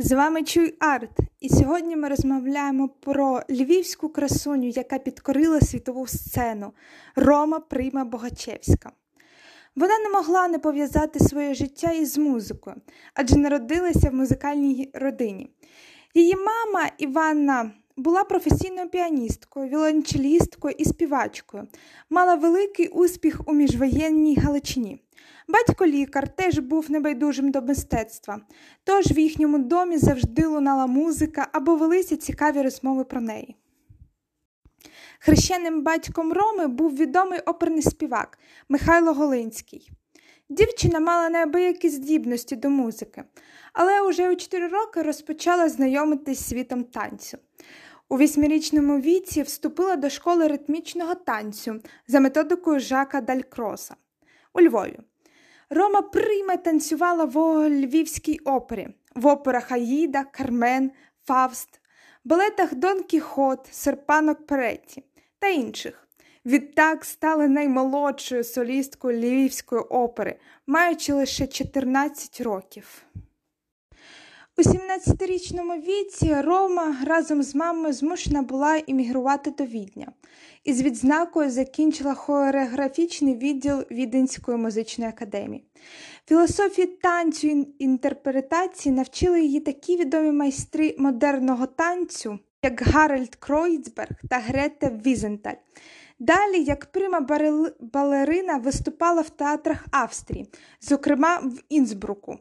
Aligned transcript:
З 0.00 0.12
вами 0.12 0.42
Чуй 0.42 0.74
Арт, 0.78 1.18
і 1.40 1.48
сьогодні 1.48 1.96
ми 1.96 2.08
розмовляємо 2.08 2.88
про 2.88 3.42
львівську 3.50 4.08
красуню, 4.08 4.68
яка 4.68 4.98
підкорила 4.98 5.60
світову 5.60 6.06
сцену 6.06 6.72
Рома 7.16 7.60
Прима 7.60 8.04
Богачевська. 8.04 8.92
Вона 9.76 9.98
не 9.98 10.08
могла 10.10 10.48
не 10.48 10.58
пов'язати 10.58 11.20
своє 11.20 11.54
життя 11.54 11.90
із 11.90 12.18
музикою, 12.18 12.76
адже 13.14 13.36
народилася 13.36 14.10
в 14.10 14.14
музикальній 14.14 14.90
родині. 14.94 15.50
Її 16.14 16.36
мама 16.36 16.90
Іванна 16.98 17.70
була 17.98 18.24
професійною 18.24 18.88
піаністкою, 18.88 19.68
віолончелісткою 19.68 20.74
і 20.78 20.84
співачкою, 20.84 21.68
мала 22.10 22.34
великий 22.34 22.88
успіх 22.88 23.40
у 23.46 23.52
міжвоєнній 23.52 24.36
Галичині. 24.36 25.02
Батько 25.48 25.86
лікар 25.86 26.28
теж 26.36 26.58
був 26.58 26.90
небайдужим 26.90 27.50
до 27.50 27.62
мистецтва, 27.62 28.40
тож 28.84 29.06
в 29.06 29.18
їхньому 29.18 29.58
домі 29.58 29.98
завжди 29.98 30.46
лунала 30.46 30.86
музика 30.86 31.48
або 31.52 31.76
велися 31.76 32.16
цікаві 32.16 32.62
розмови 32.62 33.04
про 33.04 33.20
неї. 33.20 33.56
Хрещеним 35.20 35.82
батьком 35.82 36.32
Роми 36.32 36.66
був 36.66 36.96
відомий 36.96 37.40
оперний 37.40 37.82
співак 37.82 38.38
Михайло 38.68 39.12
Голинський. 39.12 39.90
Дівчина 40.50 41.00
мала 41.00 41.28
неабиякі 41.28 41.88
здібності 41.88 42.56
до 42.56 42.70
музики, 42.70 43.24
але 43.72 44.02
уже 44.02 44.30
у 44.30 44.36
4 44.36 44.68
роки 44.68 45.02
розпочала 45.02 45.68
знайомитись 45.68 46.38
з 46.38 46.48
світом 46.48 46.84
танцю. 46.84 47.38
У 48.10 48.16
восьмирічному 48.16 49.00
віці 49.00 49.42
вступила 49.42 49.96
до 49.96 50.10
школи 50.10 50.46
ритмічного 50.46 51.14
танцю 51.14 51.80
за 52.06 52.20
методикою 52.20 52.80
Жака 52.80 53.20
Далькроса 53.20 53.96
у 54.54 54.60
Львові. 54.60 54.98
Рома 55.70 56.02
прийме 56.02 56.56
танцювала 56.56 57.24
в 57.24 57.68
Львівській 57.68 58.38
опері, 58.38 58.88
в 59.14 59.26
операх 59.26 59.72
Аїда, 59.72 60.24
Кармен, 60.24 60.90
Фавст, 61.26 61.80
балетах 62.24 62.74
Дон 62.74 63.02
Кіхот, 63.02 63.68
Серпанок 63.70 64.46
Перетті 64.46 65.04
та 65.38 65.48
інших. 65.48 66.08
Відтак 66.46 67.04
стала 67.04 67.48
наймолодшою 67.48 68.44
солісткою 68.44 69.20
Львівської 69.20 69.82
опери, 69.82 70.36
маючи 70.66 71.12
лише 71.12 71.46
14 71.46 72.40
років. 72.40 73.02
У 74.58 74.62
17-річному 74.62 75.82
віці 75.82 76.34
Рома 76.40 76.96
разом 77.04 77.42
з 77.42 77.54
мамою 77.54 77.92
змушена 77.92 78.42
була 78.42 78.76
іммігрувати 78.76 79.50
до 79.50 79.64
Відня 79.64 80.12
і 80.64 80.72
з 80.72 80.82
відзнакою 80.82 81.50
закінчила 81.50 82.14
хореографічний 82.14 83.36
відділ 83.36 83.84
Віденської 83.90 84.58
музичної 84.58 85.10
академії. 85.10 85.64
Філософії 86.28 86.86
танцю 86.86 87.48
і 87.48 87.66
інтерпретації 87.78 88.94
навчили 88.94 89.42
її 89.42 89.60
такі 89.60 89.96
відомі 89.96 90.32
майстри 90.32 90.94
модерного 90.98 91.66
танцю, 91.66 92.38
як 92.62 92.82
Гарольд 92.82 93.34
Кройцберг 93.34 94.16
та 94.30 94.38
Грета 94.38 94.90
Візенталь. 95.06 95.54
Далі, 96.18 96.62
як 96.62 96.86
прима 96.86 97.20
балерина, 97.80 98.56
виступала 98.56 99.22
в 99.22 99.30
театрах 99.30 99.86
Австрії, 99.90 100.46
зокрема 100.80 101.38
в 101.38 101.62
Інсбруку 101.68 102.38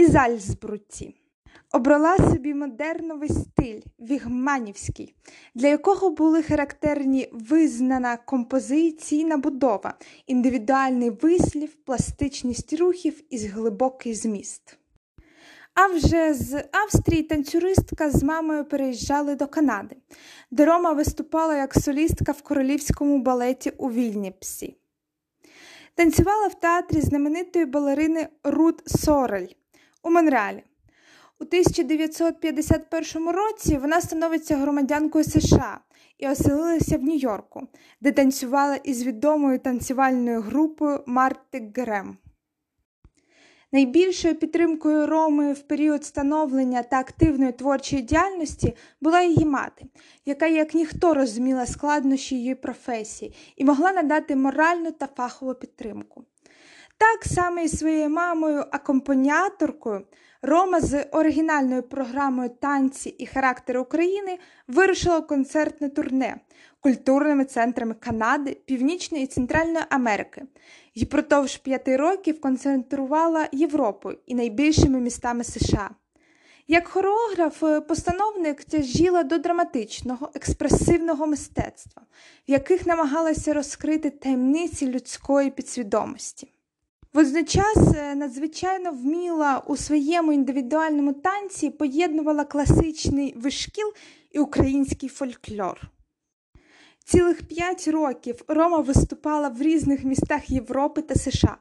і 0.00 0.06
Зальцбруці. 0.06 1.14
Обрала 1.72 2.16
собі 2.16 2.54
модерновий 2.54 3.28
стиль 3.28 3.80
вігманівський, 3.98 5.14
для 5.54 5.68
якого 5.68 6.10
були 6.10 6.42
характерні 6.42 7.28
визнана 7.32 8.16
композиційна 8.16 9.36
будова, 9.36 9.94
індивідуальний 10.26 11.10
вислів, 11.10 11.74
пластичність 11.74 12.72
рухів 12.72 13.22
і 13.30 13.46
глибокий 13.46 14.14
зміст. 14.14 14.78
А 15.74 15.86
вже 15.86 16.34
з 16.34 16.64
Австрії 16.72 17.22
танцюристка 17.22 18.10
з 18.10 18.22
мамою 18.22 18.64
переїжджали 18.64 19.34
до 19.34 19.46
Канади, 19.46 19.96
де 20.50 20.64
Рома 20.64 20.92
виступала 20.92 21.56
як 21.56 21.74
солістка 21.74 22.32
в 22.32 22.42
королівському 22.42 23.18
балеті 23.18 23.72
у 23.78 23.90
Вільніпсі. 23.90 24.76
Танцювала 25.94 26.46
в 26.46 26.60
театрі 26.60 27.00
знаменитої 27.00 27.64
балерини 27.64 28.28
Рут 28.44 28.82
Сорель 28.86 29.48
у 30.02 30.10
Монреалі. 30.10 30.62
У 31.40 31.44
1951 31.44 33.28
році 33.28 33.76
вона 33.76 34.00
становиться 34.00 34.56
громадянкою 34.56 35.24
США 35.24 35.80
і 36.18 36.28
оселилася 36.28 36.98
в 36.98 37.02
Нью-Йорку, 37.02 37.68
де 38.00 38.12
танцювала 38.12 38.76
із 38.76 39.04
відомою 39.04 39.58
танцювальною 39.58 40.40
групою 40.40 41.04
Марти 41.06 41.72
Грем. 41.76 42.16
Найбільшою 43.72 44.34
підтримкою 44.34 45.06
Роми 45.06 45.52
в 45.52 45.62
період 45.62 46.04
становлення 46.04 46.82
та 46.82 46.98
активної 46.98 47.52
творчої 47.52 48.02
діяльності 48.02 48.76
була 49.00 49.22
її 49.22 49.44
мати, 49.44 49.84
яка, 50.26 50.46
як 50.46 50.74
ніхто, 50.74 51.14
розуміла 51.14 51.66
складнощі 51.66 52.36
її 52.36 52.54
професії 52.54 53.34
і 53.56 53.64
могла 53.64 53.92
надати 53.92 54.36
моральну 54.36 54.90
та 54.90 55.06
фахову 55.06 55.54
підтримку. 55.54 56.24
Так 57.00 57.24
само 57.24 57.60
і 57.60 57.68
своєю 57.68 58.08
мамою, 58.10 58.64
акомпаніаторкою, 58.70 60.06
Рома 60.42 60.80
з 60.80 61.04
оригінальною 61.12 61.82
програмою 61.82 62.50
танці 62.60 63.08
і 63.08 63.26
характери 63.26 63.80
України 63.80 64.38
вирушила 64.68 65.18
у 65.18 65.22
концертне 65.22 65.88
турне 65.88 66.40
культурними 66.80 67.44
центрами 67.44 67.94
Канади, 67.94 68.60
Північної 68.66 69.24
і 69.24 69.26
Центральної 69.26 69.84
Америки 69.90 70.42
і 70.94 71.04
продовж 71.04 71.56
п'яти 71.56 71.96
років 71.96 72.40
концентрувала 72.40 73.48
Європою 73.52 74.18
і 74.26 74.34
найбільшими 74.34 75.00
містами 75.00 75.44
США. 75.44 75.90
Як 76.68 76.88
хореограф, 76.88 77.86
постановник 77.88 78.64
тяжіла 78.64 79.22
до 79.22 79.38
драматичного, 79.38 80.30
експресивного 80.34 81.26
мистецтва, 81.26 82.02
в 82.48 82.50
яких 82.50 82.86
намагалася 82.86 83.52
розкрити 83.52 84.10
таємниці 84.10 84.86
людської 84.86 85.50
підсвідомості. 85.50 86.52
Водночас 87.12 87.94
е, 87.96 88.14
надзвичайно 88.14 88.90
вміла 88.90 89.62
у 89.66 89.76
своєму 89.76 90.32
індивідуальному 90.32 91.12
танці 91.12 91.70
поєднувала 91.70 92.44
класичний 92.44 93.34
вишкіл 93.36 93.92
і 94.30 94.38
український 94.38 95.08
фольклор. 95.08 95.80
Цілих 97.04 97.42
п'ять 97.42 97.88
років 97.88 98.44
Рома 98.48 98.78
виступала 98.78 99.48
в 99.48 99.62
різних 99.62 100.04
містах 100.04 100.50
Європи 100.50 101.02
та 101.02 101.14
США. 101.14 101.56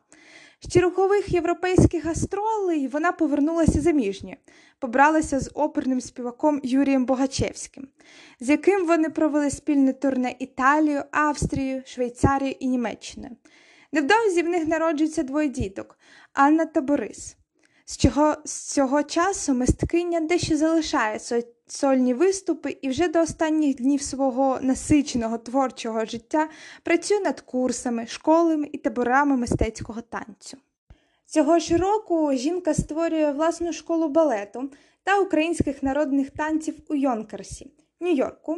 З 0.62 0.74
чергових 0.74 1.34
європейських 1.34 2.06
гастролей 2.06 2.88
вона 2.88 3.12
повернулася 3.12 3.82
заміжня, 3.82 4.38
побралася 4.80 5.40
з 5.40 5.52
оперним 5.54 6.02
співаком 6.02 6.62
Юрієм 6.64 7.06
Богачевським, 7.06 7.88
з 8.40 8.50
яким 8.50 8.86
вони 8.86 9.10
провели 9.10 9.50
спільне 9.50 9.94
турне 9.94 10.36
Італію, 10.40 11.04
Австрію, 11.12 11.84
Швейцарію 11.86 12.56
і 12.60 12.68
Німеччиною. 12.68 13.36
Невдовзі 13.92 14.42
в 14.42 14.50
них 14.50 14.68
народжується 14.68 15.24
двоє 15.24 15.48
діток 15.48 15.98
Анна 16.34 16.66
та 16.66 16.82
Борис. 16.82 17.36
З 17.86 17.98
чого 17.98 18.36
з 18.46 18.74
цього 18.74 19.04
часу 19.04 19.54
мисткиня 19.54 20.20
дещо 20.20 20.58
залишає 20.58 21.20
сольні 21.68 22.14
виступи 22.14 22.78
і 22.82 22.90
вже 22.90 23.08
до 23.08 23.22
останніх 23.22 23.76
днів 23.76 24.02
свого 24.02 24.60
насиченого 24.62 25.38
творчого 25.38 26.06
життя 26.06 26.50
працює 26.84 27.20
над 27.20 27.42
курсами, 27.42 28.08
школами 28.08 28.70
і 28.72 28.78
таборами 28.78 29.38
мистецького 29.38 30.02
танцю. 30.02 30.58
Цього 31.26 31.60
ж 31.60 31.78
року 31.78 32.34
жінка 32.34 32.74
створює 32.74 33.32
власну 33.32 33.74
школу 33.74 34.10
балету 34.10 34.72
та 35.04 35.20
українських 35.20 35.84
народних 35.84 36.30
танців 36.30 36.76
у 36.90 36.96
Йонкерсі, 36.96 37.72
Нью-Йорку. 38.02 38.58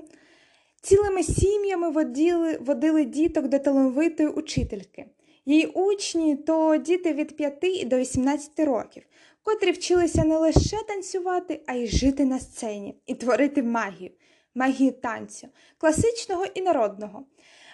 Цілими 0.81 1.23
сім'ями 1.23 1.89
водили, 1.89 2.57
водили 2.57 3.05
діток 3.05 3.47
до 3.47 3.59
талановитої 3.59 4.29
учительки. 4.29 5.05
Її 5.51 5.65
учні 5.65 6.35
то 6.35 6.77
діти 6.77 7.13
від 7.13 7.35
5 7.35 7.87
до 7.87 7.97
18 7.97 8.59
років, 8.59 9.03
котрі 9.43 9.71
вчилися 9.71 10.23
не 10.23 10.37
лише 10.37 10.77
танцювати, 10.87 11.61
а 11.67 11.73
й 11.73 11.87
жити 11.87 12.25
на 12.25 12.39
сцені 12.39 12.95
і 13.05 13.15
творити 13.15 13.63
магію, 13.63 14.11
магію 14.55 14.91
танцю, 14.91 15.47
класичного 15.77 16.45
і 16.53 16.61
народного. 16.61 17.25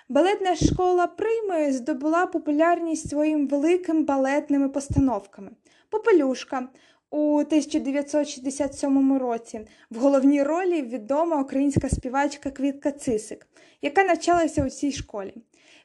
Балетна 0.10 0.56
школа 0.56 1.08
Приймою 1.08 1.74
здобула 1.74 2.26
популярність 2.26 3.10
своїм 3.10 3.48
великим 3.48 4.06
балетними 4.06 4.70
постановками. 4.70 5.52
Попелюшка 5.90 6.68
у 7.10 7.38
1967 7.38 9.18
році 9.18 9.68
в 9.90 9.98
головній 9.98 10.44
ролі 10.44 10.82
відома 10.82 11.42
українська 11.42 11.90
співачка 11.90 12.52
Квітка 12.52 12.92
Цисик, 12.92 13.48
яка 13.82 14.04
навчалася 14.04 14.66
у 14.66 14.70
цій 14.70 14.92
школі. 14.92 15.34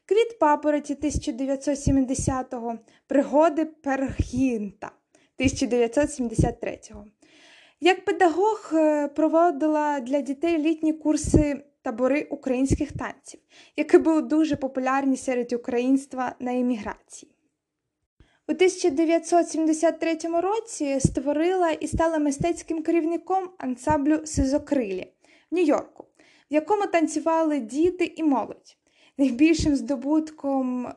Квіт 0.06 0.38
папороті 0.38 0.94
1970-го, 0.94 2.78
пригоди 3.06 3.64
Пергінта 3.64 4.92
1973-го. 5.38 7.06
Як 7.80 8.04
педагог 8.04 8.70
е, 8.72 9.08
проводила 9.08 10.00
для 10.00 10.20
дітей 10.20 10.58
літні 10.58 10.92
курси 10.92 11.64
табори 11.82 12.26
українських 12.30 12.92
танців, 12.92 13.40
які 13.76 13.98
були 13.98 14.22
дуже 14.22 14.56
популярні 14.56 15.16
серед 15.16 15.52
українства 15.52 16.34
на 16.40 16.54
еміграції. 16.54 17.32
У 18.48 18.52
1973 18.52 20.18
році 20.40 21.00
створила 21.00 21.70
і 21.70 21.86
стала 21.86 22.18
мистецьким 22.18 22.82
керівником 22.82 23.50
ансамблю 23.58 24.26
Сизокрилі 24.26 25.12
в 25.50 25.54
Нью-Йорку, 25.54 26.04
в 26.50 26.54
якому 26.54 26.86
танцювали 26.86 27.58
діти 27.58 28.12
і 28.16 28.22
молодь. 28.22 28.76
Найбільшим 29.18 29.76
здобутком 29.76 30.86
е, 30.86 30.94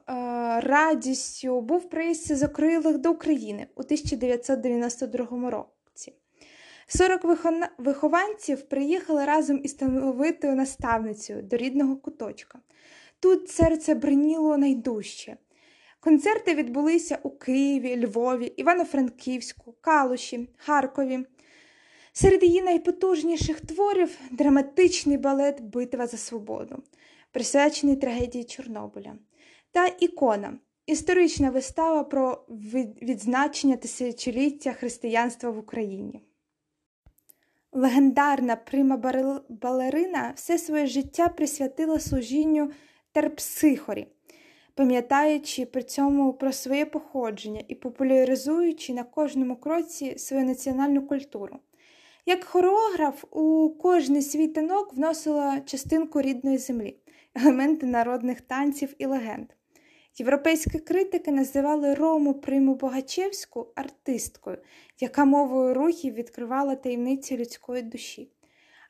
радістю 0.60 1.62
був 1.62 1.90
приїзд 1.90 2.26
Сизокрилих 2.26 2.98
до 2.98 3.12
України 3.12 3.68
у 3.76 3.82
1992 3.82 5.50
році. 5.50 6.14
40 6.88 7.22
вихованців 7.78 8.62
приїхали 8.62 9.26
разом 9.26 9.60
із 9.64 9.74
талановитою 9.74 10.56
наставницею 10.56 11.42
до 11.44 11.58
рідного 11.58 11.96
куточка. 11.96 12.60
Тут 13.20 13.50
серце 13.50 13.96
бриніло 13.96 14.58
найдужче. 14.58 15.38
Концерти 16.00 16.56
відбулися 16.56 17.20
у 17.24 17.30
Києві, 17.30 18.06
Львові, 18.06 18.46
Івано-Франківську, 18.46 19.76
Калуші, 19.82 20.50
Харкові. 20.58 21.26
Серед 22.14 22.44
її 22.44 22.62
найпотужніших 22.62 23.62
творів 23.62 24.18
драматичний 24.32 25.18
балет 25.18 25.62
Битва 25.62 26.08
за 26.08 26.18
свободу, 26.18 26.84
присвячений 27.36 27.96
трагедії 27.96 28.44
Чорнобиля, 28.44 29.16
та 29.72 29.88
ікона 30.00 30.58
історична 30.86 31.50
вистава 31.50 32.04
про 32.04 32.46
відзначення 33.02 33.76
тисячоліття 33.78 34.74
християнства 34.74 35.50
в 35.50 35.58
Україні. 35.58 36.22
Легендарна 37.72 38.56
прима 38.56 38.98
балерина 39.50 40.34
все 40.36 40.58
своє 40.58 40.88
життя 40.88 41.28
присвятила 41.28 42.00
служінню 42.00 42.72
терпсихорі, 43.12 44.08
пам'ятаючи 44.76 45.66
при 45.66 45.84
цьому 45.84 46.34
про 46.34 46.52
своє 46.52 46.86
походження 46.86 47.62
і 47.68 47.76
популяризуючи 47.76 48.94
на 48.94 49.04
кожному 49.04 49.56
кроці 49.56 50.18
свою 50.18 50.46
національну 50.46 51.08
культуру. 51.08 51.60
Як 52.26 52.44
хореограф 52.44 53.24
у 53.31 53.70
кожний 53.70 54.22
свій 54.22 54.48
танок 54.48 54.94
вносила 54.94 55.62
частинку 55.66 56.22
рідної 56.22 56.58
землі, 56.58 56.98
елементи 57.36 57.86
народних 57.86 58.42
танців 58.42 58.96
і 58.98 59.06
легенд. 59.06 59.48
Європейські 60.18 60.80
критики 60.80 61.32
називали 61.32 61.94
Рому 61.94 62.34
Приму 62.34 62.76
Богачевську 62.76 63.68
артисткою, 63.76 64.58
яка 65.00 65.26
мовою 65.26 65.74
рухів 65.74 66.14
відкривала 66.14 66.76
таємниці 66.76 67.38
людської 67.38 67.82
душі. 67.82 68.32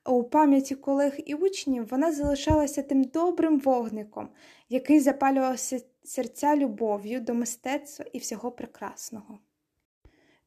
А 0.03 0.11
у 0.11 0.23
пам'яті 0.23 0.75
колег 0.75 1.13
і 1.25 1.35
учнів 1.35 1.87
вона 1.87 2.11
залишалася 2.11 2.83
тим 2.83 3.03
добрим 3.03 3.59
вогником, 3.59 4.29
який 4.69 4.99
запалював 4.99 5.59
серця 6.03 6.55
любов'ю 6.55 7.19
до 7.21 7.33
мистецтва 7.33 8.05
і 8.13 8.17
всього 8.17 8.51
прекрасного. 8.51 9.39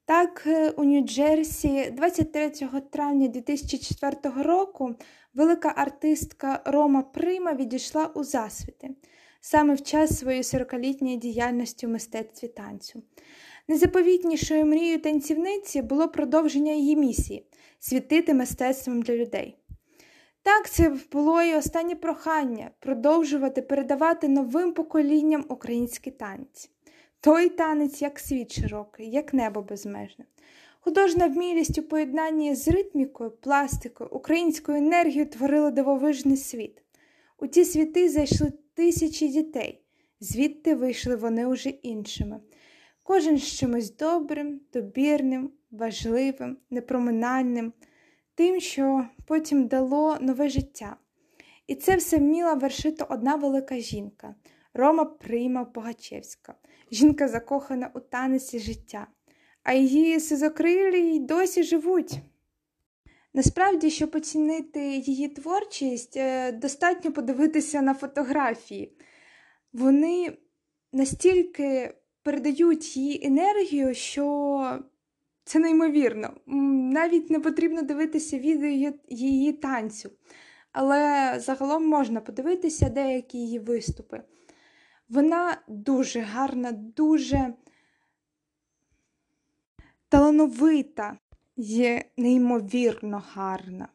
Так, 0.08 0.43
е, 0.46 0.70
у 0.70 0.84
Нью-Джерсі 0.84 1.90
23 1.90 2.81
травня 2.90 3.28
2004 3.28 4.43
року 4.43 4.94
велика 5.34 5.72
артистка 5.76 6.62
Рома 6.64 7.02
Прима 7.02 7.55
відійшла 7.55 8.06
у 8.06 8.25
засвіти 8.25 8.90
саме 9.40 9.75
в 9.75 9.82
час 9.82 10.19
своєї 10.19 10.43
40-літньої 10.43 11.16
діяльності 11.16 11.87
у 11.87 11.90
мистецтві 11.90 12.49
танцю. 12.49 13.02
Незаповітнішою 13.69 14.66
мрією 14.66 14.99
танцівниці 14.99 15.82
було 15.82 16.08
продовження 16.08 16.72
її 16.72 16.96
місії 16.96 17.46
світити 17.78 18.34
мистецтвом 18.34 19.02
для 19.02 19.16
людей. 19.16 19.56
Так, 20.43 20.70
це 20.70 20.96
було 21.12 21.43
і 21.43 21.55
останнє 21.55 21.94
прохання 21.94 22.70
продовжувати 22.81 23.62
передавати 23.62 24.28
новим 24.28 24.72
поколінням 24.72 25.44
українські 25.49 26.10
танці. 26.10 26.70
Той 27.20 27.49
танець, 27.49 28.03
як 28.03 28.19
світ 28.19 28.53
широкий, 28.53 29.11
як 29.11 29.35
небо 29.35 29.62
безмежне. 29.62 30.25
Художна 30.81 31.26
вмілість 31.26 31.79
у 31.79 31.82
поєднанні 31.82 32.55
з 32.55 32.69
ритмікою, 32.69 33.31
пластикою, 33.31 34.11
українською 34.11 34.79
енергією 34.79 35.26
творила 35.26 35.70
дивовижний 35.70 36.37
світ. 36.37 36.82
У 37.38 37.47
ті 37.47 37.65
світи 37.65 38.09
зайшли 38.09 38.53
тисячі 38.75 39.29
дітей, 39.29 39.82
звідти 40.20 40.75
вийшли 40.75 41.17
вони 41.17 41.47
уже 41.47 41.69
іншими. 41.69 42.41
Кожен 43.03 43.38
з 43.38 43.59
чимось 43.59 43.97
добрим, 43.97 44.61
добірним, 44.73 45.50
важливим, 45.70 46.56
непроминальним, 46.70 47.73
тим, 48.35 48.61
що 48.61 49.05
потім 49.26 49.67
дало 49.67 50.17
нове 50.20 50.49
життя. 50.49 50.97
І 51.67 51.75
це 51.75 51.97
все 51.97 52.17
вміла 52.17 52.55
вершити 52.55 53.05
одна 53.09 53.35
велика 53.35 53.79
жінка 53.79 54.35
Рома 54.79 55.05
Прийма 55.05 55.65
Погачевська, 55.65 56.55
жінка 56.91 57.29
закохана 57.29 57.91
у 57.95 58.01
танеці 58.01 58.59
життя, 58.59 59.07
а 59.63 59.73
її 59.73 60.21
сизокрилі 60.21 60.99
й 60.99 61.21
досі 61.21 61.63
живуть. 61.63 62.19
Насправді, 63.35 63.91
щоб 63.91 64.17
оцінити 64.17 64.81
її 64.81 65.29
творчість, 65.29 66.17
е, 66.17 66.53
достатньо 66.53 67.13
подивитися 67.13 67.83
на 67.83 67.95
фотографії. 67.95 68.93
Вони 69.73 70.37
настільки 70.93 71.95
передають 72.23 72.97
її 72.97 73.27
енергію, 73.27 73.95
що 73.95 74.79
це 75.45 75.59
неймовірно. 75.59 76.35
Навіть 76.93 77.31
не 77.31 77.41
потрібно 77.41 77.83
дивитися 77.83 78.39
відео 78.39 78.93
її 79.09 79.53
танцю, 79.53 80.11
але 80.73 81.35
загалом 81.41 81.87
можна 81.87 82.21
подивитися 82.21 82.89
деякі 82.89 83.39
її 83.39 83.59
виступи. 83.59 84.23
Вона 85.08 85.56
дуже 85.69 86.20
гарна, 86.20 86.72
дуже 86.72 87.55
талановита 90.08 91.19
є 91.56 92.05
неймовірно 92.16 93.25
гарна. 93.32 93.88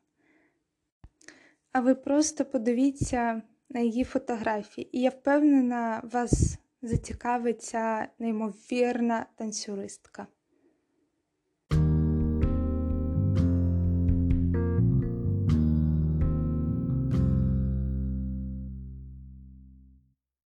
А 1.71 1.79
ви 1.79 1.95
просто 1.95 2.45
подивіться 2.45 3.41
на 3.69 3.79
її 3.79 4.03
фотографії, 4.03 4.97
і 4.97 5.01
я 5.01 5.09
впевнена, 5.09 6.01
вас 6.13 6.57
зацікавить 6.81 7.61
ця 7.61 8.07
неймовірна 8.19 9.25
танцюристка. 9.35 10.27